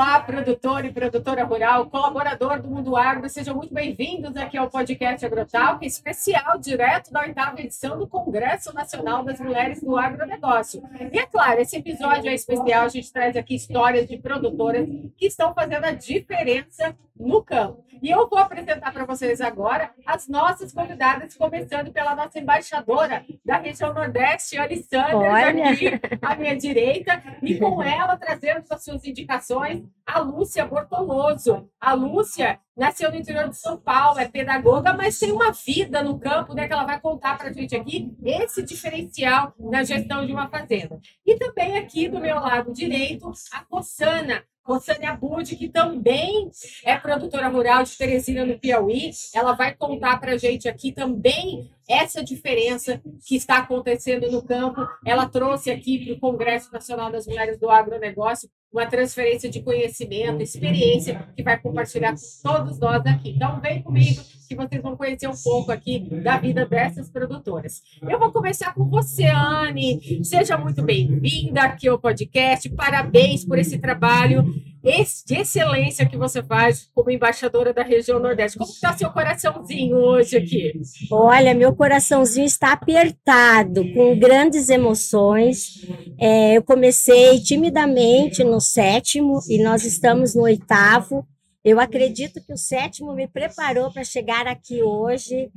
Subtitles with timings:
[0.00, 5.26] Olá, produtor e produtora rural, colaborador do Mundo Agro, sejam muito bem-vindos aqui ao podcast
[5.26, 10.82] Agrotalk, especial direto da oitava edição do Congresso Nacional das Mulheres do Agronegócio.
[11.12, 15.26] E é claro, esse episódio é especial, a gente traz aqui histórias de produtoras que
[15.26, 17.84] estão fazendo a diferença no campo.
[18.02, 23.58] E eu vou apresentar para vocês agora as nossas convidadas, começando pela nossa embaixadora da
[23.58, 25.38] região Nordeste, Alessandra,
[25.70, 31.68] aqui à minha direita, e com ela trazendo as suas indicações, a Lúcia Bortoloso.
[31.78, 36.18] A Lúcia nasceu no interior de São Paulo, é pedagoga, mas tem uma vida no
[36.18, 40.32] campo, né, que ela vai contar para a gente aqui, esse diferencial na gestão de
[40.32, 40.98] uma fazenda.
[41.26, 46.48] E também aqui do meu lado direito, a Cossana, Rosânia Bud, que também
[46.84, 49.10] é produtora rural de Teresina, no Piauí.
[49.34, 54.86] Ela vai contar para a gente aqui também essa diferença que está acontecendo no campo.
[55.04, 60.40] Ela trouxe aqui para o Congresso Nacional das Mulheres do Agronegócio uma transferência de conhecimento,
[60.40, 63.30] experiência, que vai compartilhar com todos nós aqui.
[63.30, 67.82] Então, vem comigo que vocês vão conhecer um pouco aqui da vida dessas produtoras.
[68.00, 70.24] Eu vou começar com você, Anne.
[70.24, 72.68] Seja muito bem-vinda aqui ao podcast.
[72.70, 74.44] Parabéns por esse trabalho
[74.82, 78.58] de excelência que você faz como embaixadora da região Nordeste.
[78.58, 80.72] Como está seu coraçãozinho hoje aqui?
[81.10, 85.86] Olha, meu coraçãozinho está apertado, com grandes emoções.
[86.18, 91.26] É, eu comecei timidamente no sétimo e nós estamos no oitavo.
[91.62, 95.50] Eu acredito que o sétimo me preparou para chegar aqui hoje,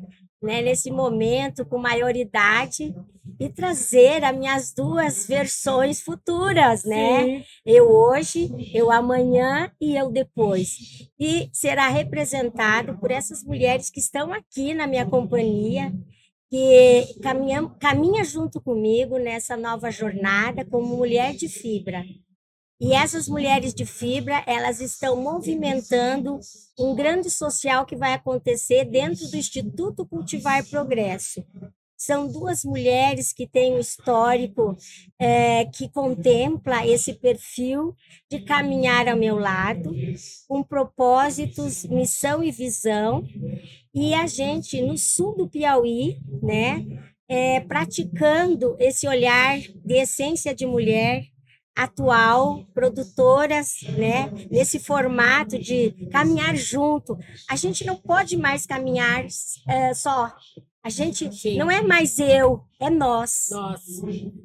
[0.44, 2.94] né, nesse momento, com maioridade,
[3.40, 7.24] e trazer as minhas duas versões futuras, né?
[7.24, 7.44] Sim.
[7.66, 11.10] Eu hoje, eu amanhã e eu depois.
[11.20, 15.92] E será representado por essas mulheres que estão aqui na minha companhia,
[16.50, 22.04] que caminham, caminha junto comigo nessa nova jornada como mulher de fibra.
[22.84, 26.38] E essas mulheres de fibra, elas estão movimentando
[26.78, 31.46] um grande social que vai acontecer dentro do Instituto Cultivar Progresso.
[31.96, 34.76] São duas mulheres que têm um histórico
[35.18, 37.96] é, que contempla esse perfil
[38.30, 39.96] de caminhar ao meu lado,
[40.46, 43.26] com propósitos, missão e visão.
[43.94, 46.86] E a gente, no sul do Piauí, né,
[47.30, 51.32] é, praticando esse olhar de essência de mulher,
[51.76, 57.18] atual, produtoras, né, nesse formato de caminhar junto.
[57.50, 59.26] A gente não pode mais caminhar
[59.68, 60.32] é, só.
[60.84, 61.58] A gente Sim.
[61.58, 63.48] não é mais eu, é nós.
[63.52, 63.82] Nós.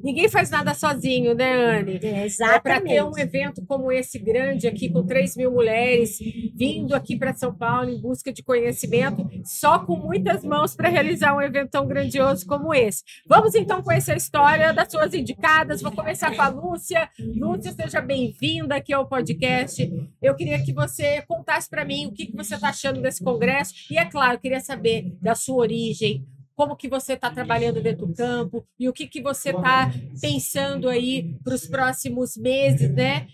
[0.02, 1.98] Ninguém faz nada sozinho, né, Anne?
[2.02, 2.56] É, exatamente.
[2.56, 6.18] É para ter um evento como esse grande aqui, com 3 mil mulheres
[6.54, 11.34] vindo aqui para São Paulo em busca de conhecimento, só com muitas mãos para realizar
[11.34, 13.02] um evento tão grandioso como esse.
[13.26, 15.82] Vamos então conhecer a história das suas indicadas.
[15.82, 17.08] Vou começar com a Lúcia.
[17.18, 19.90] Lúcia, seja bem-vinda aqui ao podcast.
[20.22, 23.74] Eu queria que você contasse para mim o que, que você está achando desse congresso.
[23.90, 26.24] E, é claro, queria saber da sua origem,
[26.58, 30.88] como que você está trabalhando dentro do campo e o que, que você está pensando
[30.88, 33.28] aí para os próximos meses, né?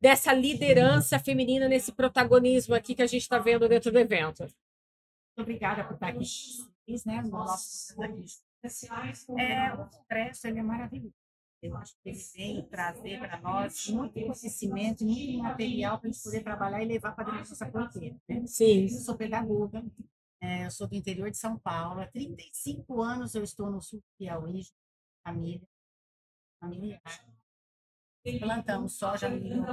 [0.00, 4.46] Dessa liderança feminina, nesse protagonismo aqui que a gente está vendo dentro do evento.
[5.36, 6.24] Obrigada por estar aqui,
[7.04, 7.96] né, no nosso
[9.38, 11.14] é, o congresso ele é maravilhoso.
[11.60, 16.22] Eu acho que ele vem trazer para nós muito conhecimento, muito material para a gente
[16.22, 18.16] poder trabalhar e levar para dentro da nossa fronteira.
[18.28, 18.46] Né?
[18.46, 18.82] Sim.
[18.82, 19.84] Eu sou pedagoga,
[20.40, 22.00] é, eu sou do interior de São Paulo.
[22.00, 24.62] Há 35 anos eu estou no sul do Piauí,
[25.26, 25.68] família,
[26.60, 27.02] familiar.
[28.40, 29.64] Plantamos soja milho.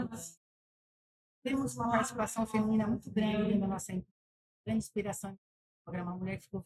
[1.43, 4.15] Temos uma participação feminina muito grande da nossa empresa.
[4.65, 5.39] Grande inspiração do
[5.83, 6.65] programa Mulher que ficou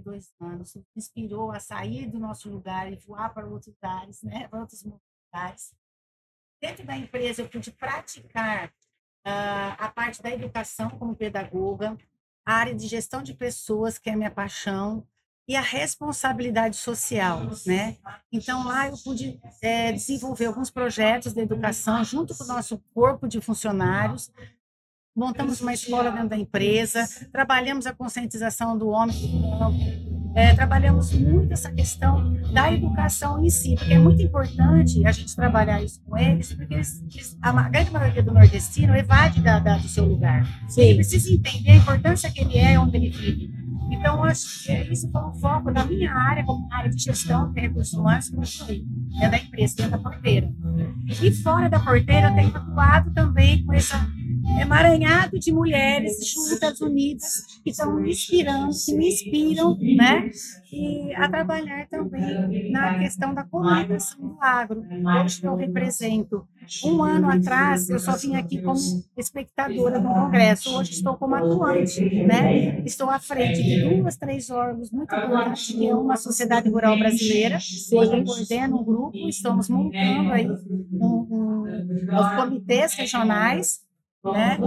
[0.00, 4.60] dois anos, inspirou a sair do nosso lugar e voar para outros lugares, né, para
[4.60, 5.74] outros lugares.
[6.60, 11.96] Dentro da empresa, eu pude praticar uh, a parte da educação como pedagoga,
[12.46, 15.04] a área de gestão de pessoas, que é a minha paixão,
[15.48, 17.96] e a responsabilidade social, né?
[18.32, 23.28] Então lá eu pude é, desenvolver alguns projetos de educação junto com o nosso corpo
[23.28, 24.30] de funcionários.
[25.14, 29.16] Montamos uma escola dentro da empresa, trabalhamos a conscientização do homem,
[30.36, 35.34] é, trabalhamos muito essa questão da educação em si, porque é muito importante a gente
[35.34, 39.78] trabalhar isso com eles, porque eles, eles, a grande maioria do nordestino evade da, da,
[39.78, 40.46] do seu lugar.
[40.68, 40.82] Sim.
[40.82, 43.50] Ele precisa entender a importância que ele é, onde ele vive.
[43.90, 47.60] Então, acho que isso foi um foco da minha área, como área de gestão de
[47.62, 50.52] recursos humanos, que eu falei, dentro da empresa, dentro da porteira.
[51.22, 54.06] E fora da porteira, eu tenho atuado também com essa
[54.60, 60.30] emaranhado de mulheres juntas, unidas, que estão me inspirando, que me inspiram, né?
[60.72, 64.84] E a trabalhar também na questão da comunicação do agro.
[65.22, 66.46] Hoje eu represento.
[66.84, 68.76] Um ano atrás, eu só vim aqui como
[69.16, 70.76] espectadora do Congresso.
[70.76, 72.80] Hoje estou como atuante, né?
[72.84, 77.56] Estou à frente de duas, três órgãos muito importantes, que é uma sociedade rural brasileira.
[77.56, 81.64] Hoje eu coordeno um grupo, estamos montando aí um, um,
[82.18, 83.85] os comitês regionais
[84.32, 84.58] né,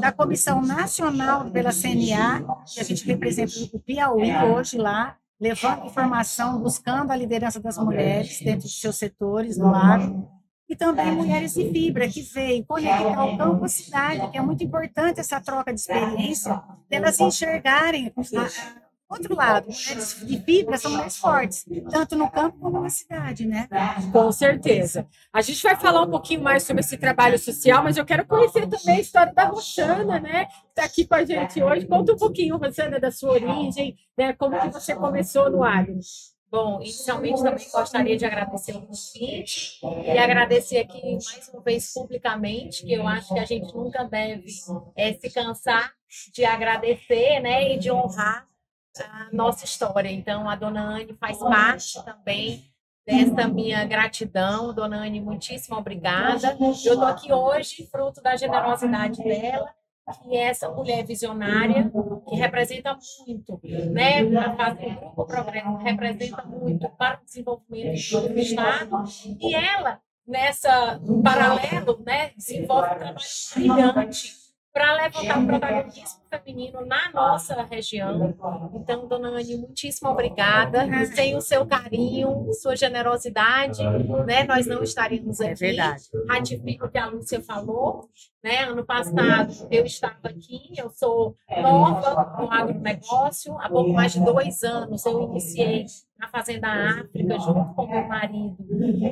[0.00, 6.60] da Comissão Nacional pela CNA, que a gente representa o Piauí hoje lá, levando informação,
[6.60, 10.28] buscando a liderança das mulheres dentro de seus setores do lado,
[10.68, 14.62] e também Mulheres de Fibra, que veio conectar o campo à cidade, que é muito
[14.62, 21.16] importante essa troca de experiência, delas enxergarem a, outro lado, mulheres de fibra são mais
[21.16, 23.68] fortes, tanto no campo como na cidade, né?
[24.12, 25.06] Com certeza.
[25.32, 28.66] A gente vai falar um pouquinho mais sobre esse trabalho social, mas eu quero conhecer
[28.66, 30.46] também a história da Roxana, né?
[30.46, 31.86] Que está aqui com a gente hoje.
[31.86, 34.32] Conta um pouquinho, Roxana, da sua origem, né?
[34.34, 35.98] Como que você começou no agro.
[36.50, 42.86] Bom, inicialmente também gostaria de agradecer o convite e agradecer aqui mais uma vez publicamente,
[42.86, 44.46] que eu acho que a gente nunca deve
[44.96, 45.92] é, se cansar
[46.32, 48.48] de agradecer né, e de honrar
[49.00, 50.10] a nossa história.
[50.10, 52.64] Então, a dona Anne faz parte também
[53.06, 54.74] dessa minha gratidão.
[54.74, 56.56] Dona Anne, muitíssimo obrigada.
[56.60, 59.72] Eu estou aqui hoje, fruto da generosidade dela,
[60.22, 61.90] que é essa mulher visionária,
[62.28, 62.96] que representa
[63.26, 63.60] muito,
[63.92, 69.04] né, o Grupo Progresso, representa muito para o desenvolvimento do Estado,
[69.40, 73.18] e ela, nessa paralelo, né, desenvolve um trabalho
[73.54, 74.37] brilhante
[74.78, 78.32] para levantar o protagonismo feminino na nossa região.
[78.74, 80.86] Então, dona Anne, muitíssimo obrigada.
[81.06, 83.82] Sem o seu carinho, sua generosidade,
[84.24, 85.50] né, nós não estaríamos aqui.
[85.50, 86.04] É verdade.
[86.28, 88.08] Ratifico o que a Lúcia falou.
[88.42, 88.62] Né?
[88.62, 93.58] Ano passado eu estava aqui, eu sou nova no agronegócio.
[93.58, 95.86] Há pouco mais de dois anos eu iniciei
[96.16, 98.56] na Fazenda África, junto com meu marido,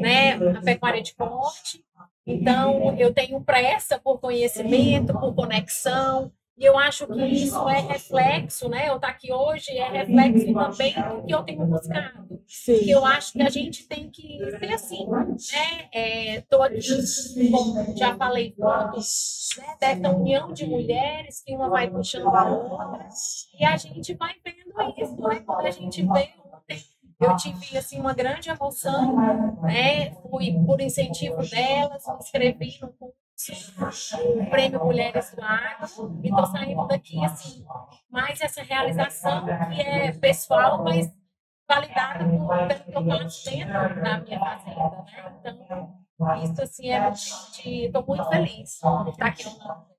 [0.00, 1.84] né, a pecuária de corte.
[2.26, 8.67] Então, eu tenho pressa por conhecimento, por conexão, e eu acho que isso é reflexo,
[8.69, 8.88] né?
[8.88, 12.43] Eu estar aqui hoje é reflexo também do que eu tenho buscado.
[12.46, 12.78] Sim.
[12.78, 15.37] Que eu acho que a gente tem que ser assim, né?
[15.93, 16.81] É, aqui,
[17.50, 19.76] como já falei, todos, né?
[19.78, 23.06] dessa união de mulheres, que uma vai puxando a outra,
[23.61, 25.40] e a gente vai vendo isso, né?
[25.40, 26.82] Quando a gente vê ontem
[27.18, 30.10] eu tive assim uma grande emoção, né?
[30.30, 33.16] Fui por incentivo delas, me inscrevi no curso,
[34.40, 37.64] o Prêmio Mulheres do Agro, e estou saindo daqui assim,
[38.10, 41.10] mais essa realização que é pessoal, mas
[41.68, 45.64] validada por, pelo que eu faço dentro da minha fazenda, né?
[46.14, 49.96] Então, isso assim é estou muito feliz por estar aqui no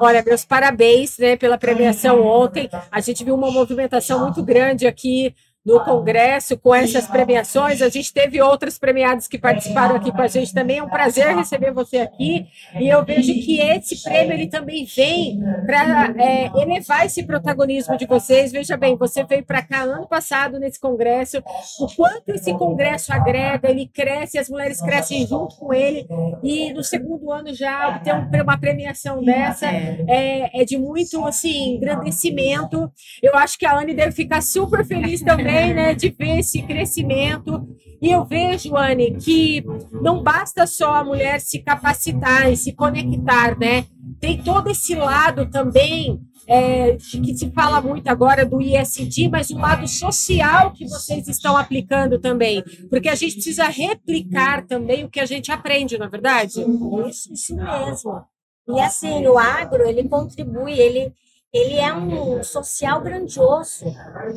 [0.00, 2.68] Olha, meus parabéns né, pela premiação ontem.
[2.90, 5.34] A gente viu uma movimentação muito grande aqui
[5.66, 7.82] no Congresso com essas premiações.
[7.82, 10.78] A gente teve outros premiados que participaram aqui com a gente também.
[10.78, 12.46] É um prazer receber você aqui.
[12.78, 18.06] E eu vejo que esse prêmio ele também vem para é, elevar esse protagonismo de
[18.06, 18.52] vocês.
[18.52, 21.42] Veja bem, você veio para cá ano passado nesse Congresso.
[21.80, 26.06] O quanto esse Congresso agrega, ele cresce, as mulheres crescem junto com ele.
[26.44, 32.88] E no segundo ano já obter uma premiação dessa é, é de muito assim, engrandecimento.
[33.20, 36.62] Eu acho que a Anne deve ficar super feliz também também, né, de ver esse
[36.62, 37.66] crescimento.
[38.00, 43.58] E eu vejo, Anne, que não basta só a mulher se capacitar e se conectar,
[43.58, 43.86] né?
[44.20, 49.58] Tem todo esse lado também é, que se fala muito agora do ISD, mas o
[49.58, 55.18] lado social que vocês estão aplicando também, porque a gente precisa replicar também o que
[55.18, 56.60] a gente aprende, não é verdade?
[57.08, 58.22] Isso, isso mesmo.
[58.68, 61.12] E assim, o agro, ele contribui, ele,
[61.52, 63.86] ele é um social grandioso.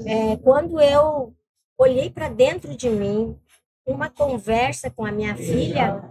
[0.05, 1.33] É, quando eu
[1.77, 3.37] olhei para dentro de mim,
[3.85, 6.03] uma conversa com a minha filha,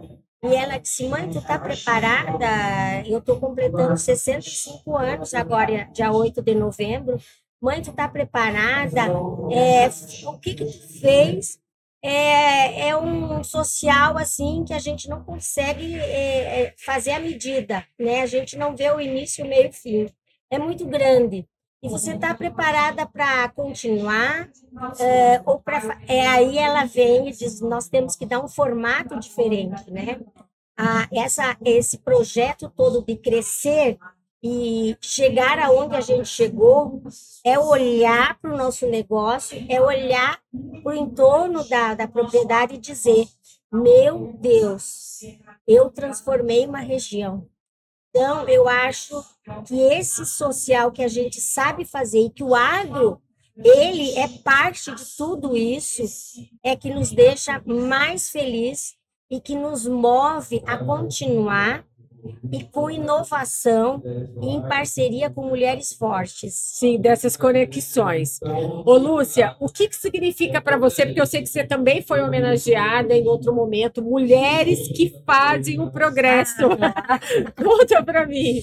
[0.43, 3.07] e ela disse: Mãe, tu está preparada?
[3.07, 7.17] Eu estou completando 65 anos agora, dia 8 de novembro.
[7.61, 9.01] Mãe, tu está preparada?
[9.51, 9.89] É,
[10.25, 11.59] o que, que tu fez?
[12.01, 17.85] É, é um social assim que a gente não consegue é, é fazer a medida,
[17.99, 18.21] né?
[18.21, 20.09] A gente não vê o início, o meio e o fim
[20.51, 21.47] é muito grande.
[21.81, 24.49] E você está preparada para continuar
[24.99, 29.17] é, ou para é aí ela vem e diz nós temos que dar um formato
[29.17, 30.19] diferente né?
[30.77, 33.97] Ah, essa esse projeto todo de crescer
[34.43, 37.01] e chegar aonde a gente chegou
[37.45, 40.37] é olhar para o nosso negócio é olhar
[40.83, 43.25] para o entorno da, da propriedade e dizer
[43.71, 45.21] meu Deus
[45.65, 47.47] eu transformei uma região
[48.09, 49.23] Então, eu acho
[49.65, 53.21] que esse social que a gente sabe fazer e que o agro,
[53.55, 56.01] ele é parte de tudo isso,
[56.63, 58.95] é que nos deixa mais feliz
[59.29, 61.85] e que nos move a continuar
[62.51, 64.03] e com inovação
[64.41, 66.53] e em parceria com mulheres fortes.
[66.55, 68.39] Sim, dessas conexões.
[68.85, 71.05] Ô, Lúcia, o que, que significa para você?
[71.05, 75.91] Porque eu sei que você também foi homenageada em outro momento, mulheres que fazem o
[75.91, 76.63] progresso.
[76.81, 77.19] Ah,
[77.55, 78.61] Conta para mim.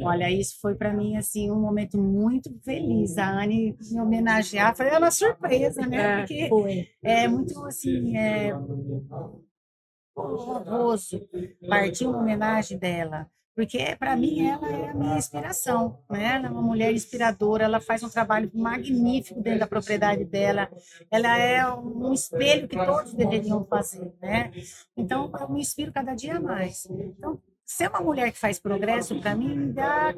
[0.00, 3.16] Olha, isso foi para mim assim um momento muito feliz.
[3.18, 6.18] A Anne me homenagear foi uma surpresa, né?
[6.18, 6.88] Porque Foi.
[7.02, 8.54] é muito assim, é,
[10.16, 11.28] honroso
[11.68, 16.36] partir uma homenagem dela, porque para mim ela é a minha inspiração, né?
[16.36, 20.70] Ela é uma mulher inspiradora, ela faz um trabalho magnífico dentro da propriedade dela,
[21.10, 24.50] ela é um espelho que todos deveriam fazer, né?
[24.96, 26.86] Então eu me inspiro cada dia mais.
[26.86, 27.40] Então
[27.70, 30.12] ser uma mulher que faz progresso para mim me dá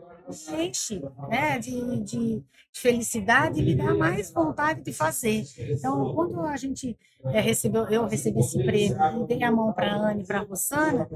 [0.58, 1.58] enche, né?
[1.58, 2.42] De, de
[2.72, 5.44] felicidade e me dá mais vontade de fazer.
[5.58, 9.92] Então quando a gente é, recebeu, eu recebi esse prêmio e dei a mão para
[9.92, 11.06] a Anne, para a Rossana,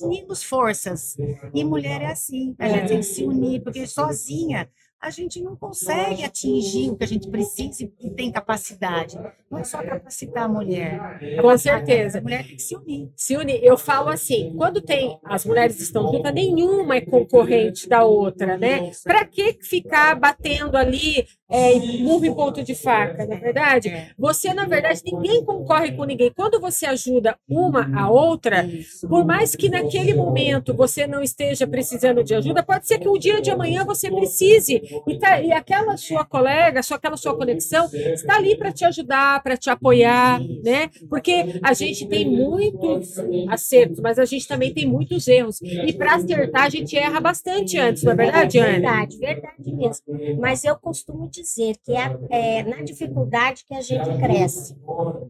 [0.00, 1.16] unimos forças.
[1.52, 4.68] E mulher é assim, a gente tem que se unir, porque sozinha
[5.04, 9.18] a gente não consegue atingir o que a gente precisa e tem capacidade.
[9.50, 10.98] Não é só capacitar a mulher.
[11.42, 12.18] Com certeza.
[12.18, 13.10] A mulher tem que se unir.
[13.14, 13.62] Se unir.
[13.62, 18.92] Eu falo assim, quando tem as mulheres estão juntas, nenhuma é concorrente da outra, né?
[19.04, 24.12] Para que ficar batendo ali é, murro em ponto de faca, na verdade?
[24.18, 26.32] Você, na verdade, ninguém concorre com ninguém.
[26.34, 28.68] Quando você ajuda uma a outra,
[29.08, 33.18] por mais que naquele momento você não esteja precisando de ajuda, pode ser que um
[33.18, 34.82] dia de amanhã você precise.
[35.06, 39.42] E, tá, e aquela sua colega, só aquela sua conexão, está ali para te ajudar,
[39.42, 40.90] para te apoiar, né?
[41.08, 43.14] Porque a gente tem muitos
[43.48, 45.60] acertos, mas a gente também tem muitos erros.
[45.62, 48.72] E para acertar, a gente erra bastante antes, não é verdade, Anne?
[48.72, 50.04] Verdade, verdade mesmo.
[50.40, 54.74] Mas eu costumo dizer que é, é na dificuldade que a gente cresce,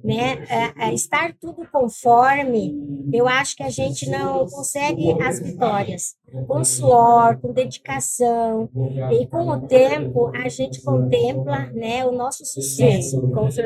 [0.03, 0.45] né?
[0.49, 2.75] É, é, estar tudo conforme,
[3.13, 6.17] eu acho que a gente não consegue as vitórias.
[6.47, 8.69] Com suor, com dedicação
[9.13, 13.23] e com o tempo a gente contempla, né, o nosso sucesso.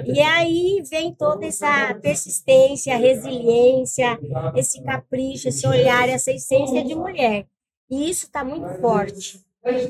[0.07, 4.19] E aí vem toda essa persistência, resiliência,
[4.55, 7.47] esse capricho, esse olhar, essa essência de mulher.
[7.91, 9.41] E isso está muito forte.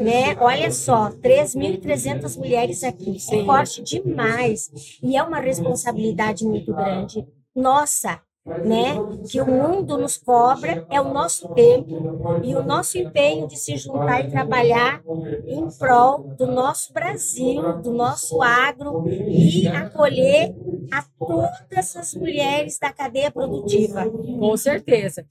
[0.01, 0.37] Né?
[0.41, 4.71] Olha só, 3.300 mulheres aqui, é forte demais.
[5.03, 7.27] E é uma responsabilidade muito grande.
[7.55, 8.21] Nossa,
[8.63, 9.01] né?
[9.29, 12.09] Que o mundo nos cobra é o nosso tempo
[12.41, 15.03] e o nosso empenho de se juntar e trabalhar
[15.47, 20.51] em prol do nosso Brasil, do nosso agro e acolher
[20.93, 24.11] a todas as mulheres da cadeia produtiva.
[24.39, 25.27] Com certeza.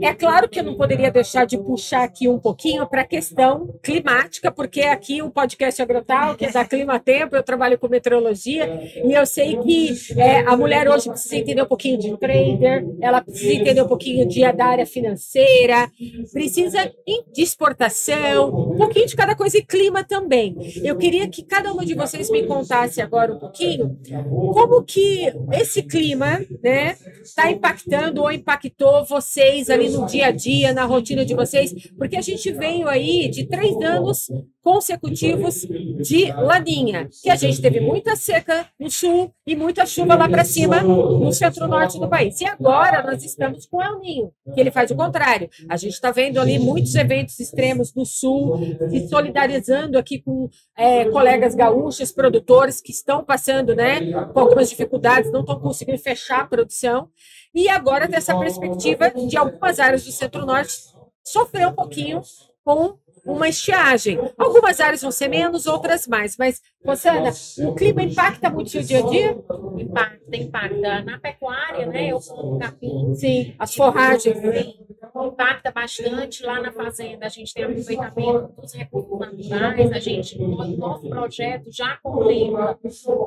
[0.00, 3.78] É claro que eu não poderia deixar de puxar aqui um pouquinho para a questão
[3.82, 8.80] climática, porque aqui o podcast Agrotal, que é da Clima Tempo, eu trabalho com meteorologia,
[9.04, 13.20] e eu sei que é, a mulher hoje precisa entender um pouquinho de trader, ela
[13.20, 15.90] precisa entender um pouquinho de, da área financeira,
[16.32, 16.90] precisa
[17.32, 20.56] de exportação, um pouquinho de cada coisa e clima também.
[20.82, 25.82] Eu queria que cada uma de vocês me contasse agora um pouquinho como que esse
[25.82, 31.34] clima né, está impactando ou impactou vocês ali no dia a dia, na rotina de
[31.34, 34.28] vocês, porque a gente veio aí de três anos
[34.62, 35.66] consecutivos
[36.00, 40.44] de laninha, que a gente teve muita seca no sul e muita chuva lá para
[40.44, 42.40] cima no centro-norte do país.
[42.40, 45.50] E agora nós estamos com El Ninho, que ele faz o contrário.
[45.68, 51.06] A gente está vendo ali muitos eventos extremos no sul, se solidarizando aqui com é,
[51.06, 56.46] colegas gaúchos, produtores que estão passando né, com algumas dificuldades, não estão conseguindo fechar a
[56.46, 57.08] produção.
[57.52, 60.72] E agora tem essa perspectiva de algumas áreas do centro-norte
[61.24, 62.22] sofrer um pouquinho
[62.64, 64.18] com uma estiagem.
[64.36, 66.36] Algumas áreas vão ser menos, outras mais.
[66.36, 67.30] Mas, Rosana,
[67.68, 69.38] o clima impacta muito o dia a dia?
[69.78, 71.02] Impacta, impacta.
[71.02, 72.08] Na pecuária, né?
[72.08, 73.14] Eu como capim.
[73.14, 74.36] Sim, as forragens.
[74.36, 74.86] Sim,
[75.26, 76.44] impacta bastante.
[76.44, 79.92] Lá na fazenda, a gente tem aproveitamento dos recursos naturais.
[79.92, 82.78] A gente, no nosso projeto, já contempla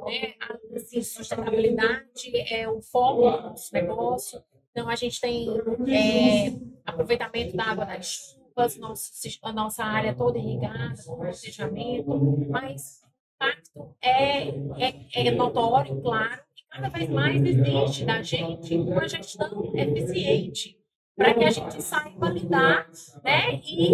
[0.05, 2.05] né, a assim, sustentabilidade,
[2.51, 4.41] é o foco do nosso negócio.
[4.71, 5.47] Então, a gente tem
[5.87, 6.53] é,
[6.85, 8.34] aproveitamento da água das
[8.79, 9.11] nosso,
[9.43, 16.41] a nossa área toda irrigada, com planejamento, mas o impacto é, é, é notório, claro,
[16.55, 20.77] e cada vez mais exige da gente uma gestão eficiente
[21.15, 22.89] para que a gente saiba lidar
[23.23, 23.93] né, e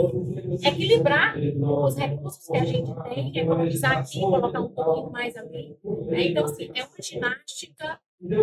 [0.68, 5.78] equilibrar os recursos que a gente tem, economizar aqui, colocar um pouquinho mais ali.
[5.84, 6.28] Né?
[6.28, 8.00] Então, assim, é uma ginástica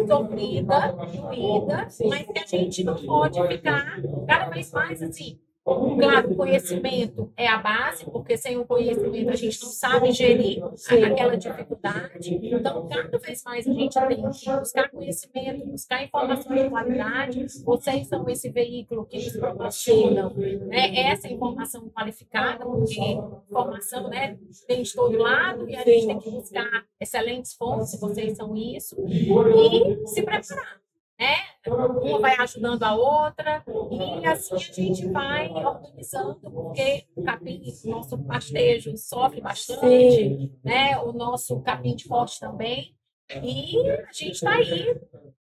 [0.06, 5.40] sofrida, doída, mas que a gente não pode ficar cada vez mais assim,
[5.98, 10.62] Claro, o conhecimento é a base, porque sem o conhecimento a gente não sabe gerir
[11.06, 12.40] aquela dificuldade.
[12.42, 17.46] Então, cada vez mais a gente tem que buscar conhecimento, buscar informação de qualidade.
[17.64, 23.18] Vocês são esse veículo que nos proporcionam né, essa informação qualificada, porque
[23.50, 28.37] informação né, tem de todo lado e a gente tem que buscar excelentes fontes, vocês
[28.37, 30.78] são isso, e se preparar
[31.18, 31.34] né?
[31.70, 37.90] Uma vai ajudando a outra, e assim a gente vai organizando, porque o capim, o
[37.90, 40.52] nosso pastejo sofre bastante, Sim.
[40.64, 40.98] né?
[40.98, 42.94] O nosso capim de corte também.
[43.42, 44.98] E a gente está aí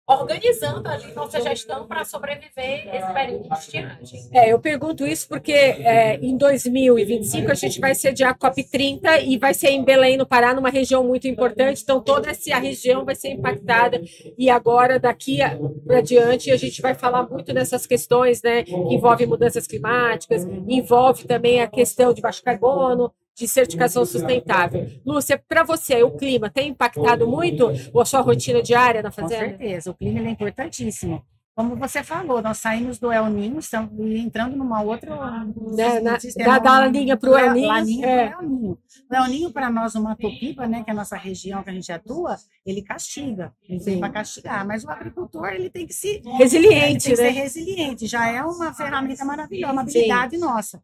[0.06, 4.28] organizando ali nossa gestão para sobreviver esse período de estiagem.
[4.32, 9.38] É, eu pergunto isso porque é, em 2025 a gente vai sediar a COP30 e
[9.38, 13.14] vai ser em Belém, no Pará, numa região muito importante, então toda essa região vai
[13.14, 14.00] ser impactada
[14.36, 15.38] e agora daqui
[15.86, 21.24] para diante a gente vai falar muito nessas questões, né, que envolve mudanças climáticas, envolve
[21.24, 24.88] também a questão de baixo carbono, de certificação sustentável.
[25.04, 29.44] Lúcia, para você, o clima tem impactado muito a sua rotina diária na fazenda?
[29.44, 31.24] Com certeza, o clima é importantíssimo.
[31.56, 35.14] Como você falou, nós saímos do El Ninho, estamos entrando numa outra.
[35.72, 37.68] Né, na, da, da linha para o El Ninho.
[37.68, 38.32] Laninha é.
[38.32, 38.78] El Ninho.
[39.08, 41.72] O El Ninho, para nós, uma Topiba, né, que é a nossa região que a
[41.72, 42.36] gente atua,
[42.66, 43.54] ele castiga.
[43.68, 44.66] Ele vem para castigar.
[44.66, 46.20] Mas o agricultor ele tem que se.
[46.38, 47.32] Resiliente, ele tem né?
[47.32, 48.06] que ser resiliente.
[48.08, 50.40] Já é uma ferramenta maravilhosa, uma habilidade Sim.
[50.40, 50.82] nossa.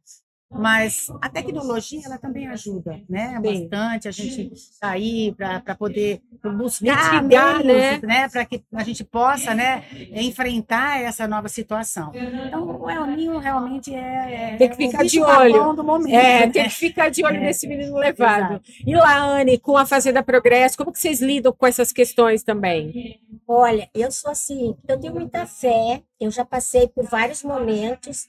[0.52, 3.40] Mas a tecnologia ela também ajuda, né?
[3.42, 3.68] Sim.
[3.68, 8.00] Bastante a gente sair para poder buscar meios, né?
[8.02, 8.28] né?
[8.28, 9.84] Para que a gente possa, né?
[10.12, 12.10] Enfrentar essa nova situação.
[12.12, 16.14] Então o El Ninho realmente é, é tem que ficar de olho do momento.
[16.14, 16.52] É, né?
[16.52, 17.40] tem que ficar de olho é.
[17.40, 18.54] nesse menino levado.
[18.54, 18.62] Exato.
[18.84, 23.20] E lá, Anne, com a Fazenda Progresso, como que vocês lidam com essas questões também?
[23.46, 26.02] Olha, eu sou assim, eu tenho muita fé.
[26.20, 28.28] Eu já passei por vários momentos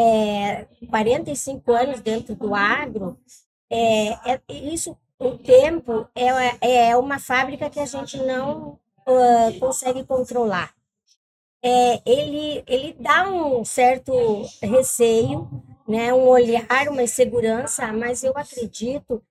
[0.00, 3.18] é, 45 anos dentro do agro,
[3.70, 10.02] é, é, isso, o tempo é, é uma fábrica que a gente não uh, consegue
[10.04, 10.74] controlar.
[11.62, 14.12] É, ele, ele dá um certo
[14.62, 15.46] receio,
[15.86, 19.22] né, um olhar, uma insegurança, mas eu acredito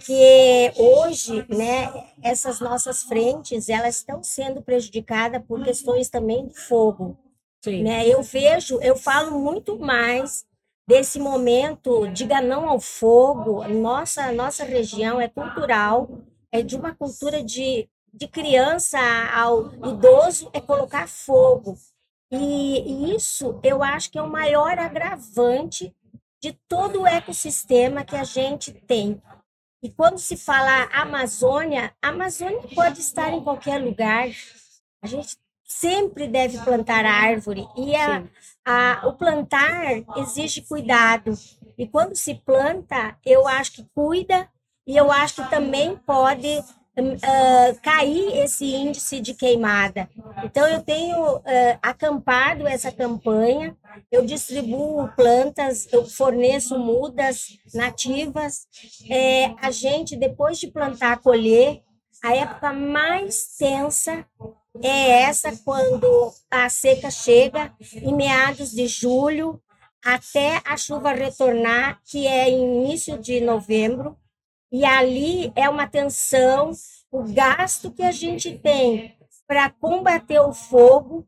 [0.00, 7.18] que hoje, né, essas nossas frentes, elas estão sendo prejudicadas por questões também de fogo.
[7.64, 7.82] Sim.
[7.82, 8.06] Né?
[8.06, 10.44] Eu vejo, eu falo muito mais
[10.86, 13.66] desse momento, diga não ao fogo.
[13.66, 16.10] Nossa, nossa região é cultural,
[16.52, 18.98] é de uma cultura de, de criança
[19.34, 21.74] ao idoso, é colocar fogo.
[22.30, 25.94] E, e isso eu acho que é o maior agravante
[26.42, 29.22] de todo o ecossistema que a gente tem.
[29.82, 34.28] E quando se fala Amazônia, a Amazônia pode estar em qualquer lugar.
[35.02, 35.38] A gente
[35.80, 38.22] sempre deve plantar árvore e a,
[38.64, 41.32] a, o plantar exige cuidado.
[41.76, 44.48] E quando se planta, eu acho que cuida
[44.86, 50.08] e eu acho que também pode uh, cair esse índice de queimada.
[50.44, 51.42] Então, eu tenho uh,
[51.82, 53.76] acampado essa campanha,
[54.12, 58.66] eu distribuo plantas, eu forneço mudas nativas.
[59.10, 61.82] É, a gente, depois de plantar, colher,
[62.22, 64.24] a época mais tensa
[64.82, 69.60] é essa quando a seca chega em meados de julho
[70.04, 74.16] até a chuva retornar, que é início de novembro,
[74.70, 76.72] e ali é uma tensão,
[77.10, 81.26] o gasto que a gente tem para combater o fogo,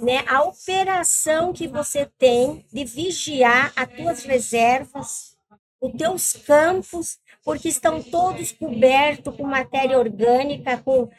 [0.00, 0.24] né?
[0.28, 5.36] A operação que você tem de vigiar as tuas reservas,
[5.80, 11.10] os teus campos, porque estão todos cobertos com matéria orgânica, com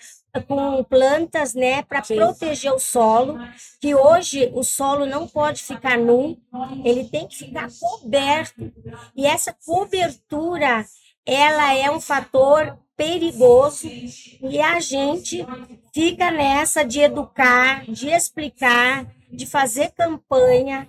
[0.41, 3.39] com plantas, né, para proteger o solo,
[3.79, 6.37] que hoje o solo não pode ficar nu,
[6.83, 8.71] ele tem que ficar coberto.
[9.15, 10.85] E essa cobertura,
[11.25, 15.45] ela é um fator perigoso e a gente
[15.93, 20.87] fica nessa de educar, de explicar, de fazer campanha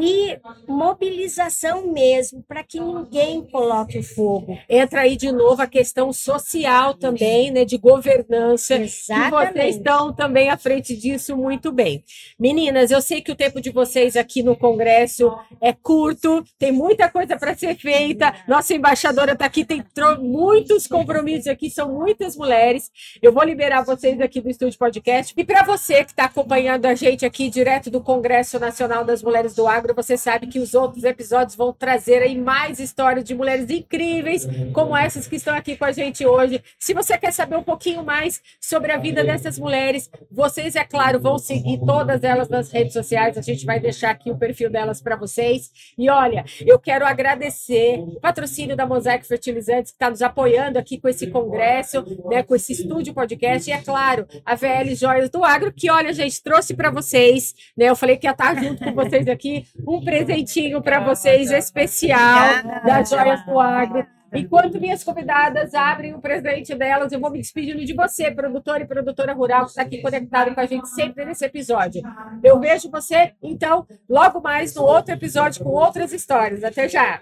[0.00, 4.58] e mobilização mesmo para que ninguém coloque o fogo.
[4.68, 8.74] Entra aí de novo a questão social também, né, de governança.
[8.74, 9.26] Exatamente.
[9.26, 12.02] E vocês estão também à frente disso muito bem.
[12.38, 17.08] Meninas, eu sei que o tempo de vocês aqui no Congresso é curto, tem muita
[17.08, 18.34] coisa para ser feita.
[18.48, 19.84] Nossa embaixadora está aqui, tem
[20.20, 22.90] muitos compromissos aqui, são muitas mulheres.
[23.20, 25.32] Eu vou liberar vocês aqui do Estúdio Podcast.
[25.36, 29.22] E para você que está acompanhando a gente aqui direto direto do Congresso Nacional das
[29.22, 29.94] Mulheres do Agro.
[29.94, 34.96] Você sabe que os outros episódios vão trazer aí mais histórias de mulheres incríveis, como
[34.96, 36.62] essas que estão aqui com a gente hoje.
[36.78, 41.18] Se você quer saber um pouquinho mais sobre a vida dessas mulheres, vocês, é claro,
[41.18, 43.36] vão seguir todas elas nas redes sociais.
[43.36, 45.70] A gente vai deixar aqui o perfil delas para vocês.
[45.98, 51.00] E olha, eu quero agradecer o patrocínio da Mosaic Fertilizantes, que está nos apoiando aqui
[51.00, 53.68] com esse congresso, né, com esse estúdio podcast.
[53.68, 57.86] E, é claro, a VL Joias do Agro, que, olha, gente, trouxe para vocês, né?
[57.86, 63.02] Eu falei que ia estar junto com vocês aqui, um presentinho para vocês especial da
[63.02, 64.06] Joias do Agro.
[64.34, 68.86] Enquanto minhas convidadas abrem o presente delas, eu vou me despedindo de você, produtor e
[68.86, 72.00] produtora rural, que está aqui conectado com a gente sempre nesse episódio.
[72.42, 76.64] Eu vejo você, então, logo mais no outro episódio com outras histórias.
[76.64, 77.20] Até já!